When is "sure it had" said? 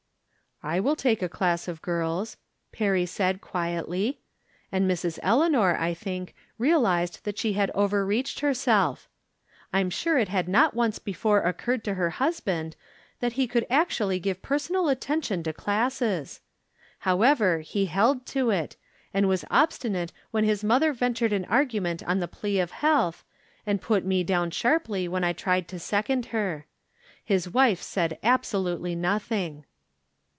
9.89-10.47